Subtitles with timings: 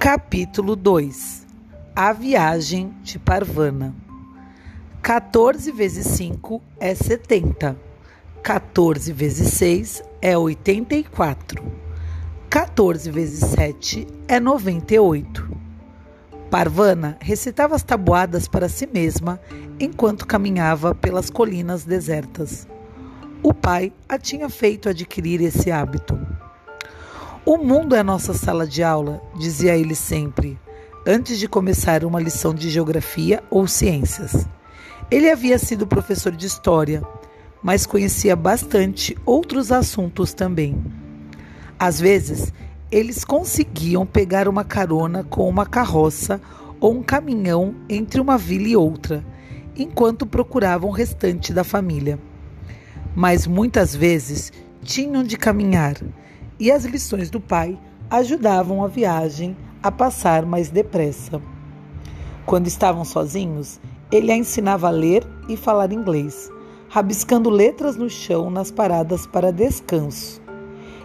[0.00, 1.46] Capítulo 2
[1.94, 3.94] A viagem de Parvana
[5.02, 7.76] 14 vezes 5 é 70.
[8.42, 11.62] 14 vezes 6 é 84.
[12.48, 15.46] 14 vezes 7 é 98.
[16.50, 19.38] Parvana recitava as tabuadas para si mesma
[19.78, 22.66] enquanto caminhava pelas colinas desertas.
[23.42, 26.18] O pai a tinha feito adquirir esse hábito.
[27.46, 30.58] O mundo é nossa sala de aula, dizia ele sempre,
[31.06, 34.46] antes de começar uma lição de geografia ou ciências.
[35.10, 37.02] Ele havia sido professor de história,
[37.62, 40.84] mas conhecia bastante outros assuntos também.
[41.78, 42.52] Às vezes,
[42.92, 46.38] eles conseguiam pegar uma carona com uma carroça
[46.78, 49.24] ou um caminhão entre uma vila e outra,
[49.74, 52.18] enquanto procuravam o restante da família.
[53.16, 55.96] Mas muitas vezes tinham de caminhar
[56.60, 57.78] e as lições do pai
[58.10, 61.40] ajudavam a viagem a passar mais depressa.
[62.44, 63.80] Quando estavam sozinhos,
[64.12, 66.50] ele a ensinava a ler e falar inglês,
[66.90, 70.42] rabiscando letras no chão nas paradas para descanso.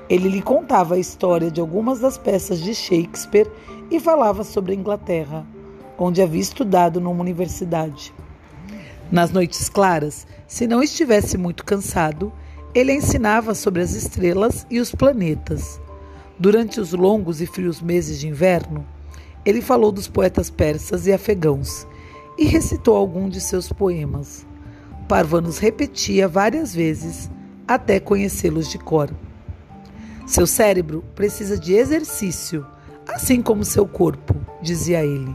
[0.09, 3.49] Ele lhe contava a história de algumas das peças de Shakespeare
[3.89, 5.45] e falava sobre a Inglaterra,
[5.97, 8.13] onde havia estudado numa universidade.
[9.11, 12.33] Nas noites claras, se não estivesse muito cansado,
[12.75, 15.79] ele ensinava sobre as estrelas e os planetas.
[16.37, 18.85] Durante os longos e frios meses de inverno,
[19.45, 21.87] ele falou dos poetas persas e afegãos
[22.37, 24.45] e recitou algum de seus poemas.
[25.07, 27.31] Parvanus repetia várias vezes
[27.65, 29.09] até conhecê-los de cor.
[30.27, 32.65] Seu cérebro precisa de exercício,
[33.07, 35.33] assim como seu corpo, dizia ele.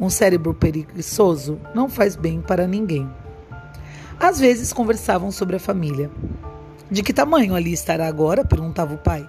[0.00, 3.08] Um cérebro preguiçoso não faz bem para ninguém.
[4.18, 6.10] Às vezes conversavam sobre a família.
[6.90, 8.44] De que tamanho ali estará agora?
[8.44, 9.28] perguntava o pai.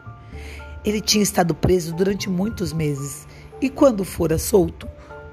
[0.84, 3.28] Ele tinha estado preso durante muitos meses
[3.62, 4.88] e, quando fora solto,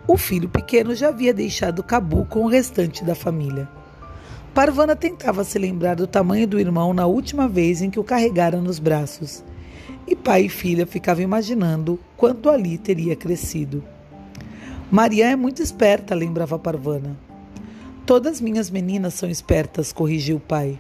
[0.07, 3.69] o filho pequeno já havia deixado Cabu com o restante da família.
[4.55, 8.61] Parvana tentava se lembrar do tamanho do irmão na última vez em que o carregara
[8.61, 9.43] nos braços.
[10.07, 13.83] E pai e filha ficavam imaginando quanto ali teria crescido.
[14.91, 17.17] Maria é muito esperta, lembrava Parvana.
[18.05, 20.79] Todas minhas meninas são espertas, corrigiu o pai.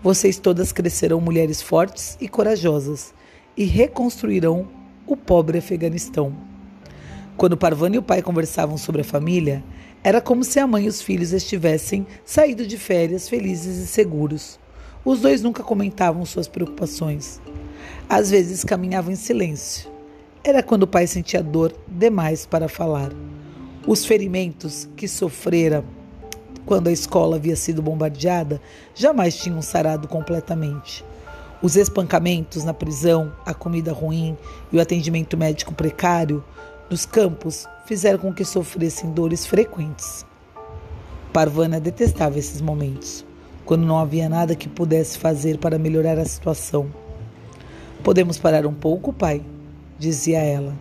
[0.00, 3.12] Vocês todas crescerão mulheres fortes e corajosas
[3.56, 4.68] e reconstruirão
[5.04, 6.32] o pobre Afeganistão.
[7.36, 9.64] Quando Parvana e o pai conversavam sobre a família,
[10.04, 14.60] era como se a mãe e os filhos estivessem saído de férias felizes e seguros.
[15.04, 17.40] Os dois nunca comentavam suas preocupações.
[18.08, 19.90] Às vezes caminhavam em silêncio.
[20.44, 23.10] Era quando o pai sentia dor demais para falar.
[23.84, 25.84] Os ferimentos que sofrera
[26.68, 28.60] quando a escola havia sido bombardeada,
[28.94, 31.02] jamais tinham sarado completamente.
[31.62, 34.36] Os espancamentos na prisão, a comida ruim
[34.70, 36.44] e o atendimento médico precário
[36.90, 40.26] nos campos fizeram com que sofressem dores frequentes.
[41.32, 43.24] Parvana detestava esses momentos,
[43.64, 46.90] quando não havia nada que pudesse fazer para melhorar a situação.
[48.04, 49.42] Podemos parar um pouco, pai?
[49.98, 50.74] dizia ela.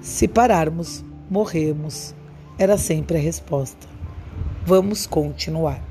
[0.00, 2.16] Se pararmos, morremos,
[2.58, 3.89] era sempre a resposta.
[4.64, 5.82] Vamos continuar.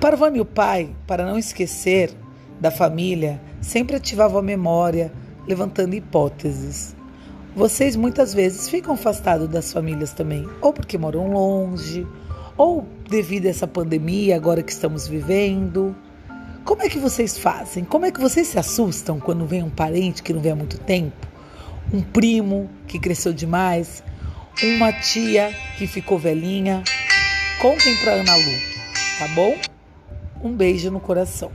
[0.00, 2.10] Parvani o pai, para não esquecer
[2.58, 5.12] da família, sempre ativavam a memória,
[5.46, 6.96] levantando hipóteses.
[7.54, 12.06] Vocês muitas vezes ficam afastados das famílias também, ou porque moram longe,
[12.56, 15.94] ou devido a essa pandemia agora que estamos vivendo.
[16.64, 17.84] Como é que vocês fazem?
[17.84, 20.78] Como é que vocês se assustam quando vem um parente que não vê há muito
[20.78, 21.28] tempo?
[21.92, 24.02] Um primo que cresceu demais?
[24.62, 26.82] Uma tia que ficou velhinha.
[27.60, 28.52] Contem para Ana Lu,
[29.18, 29.56] tá bom?
[30.42, 31.50] Um beijo no coração.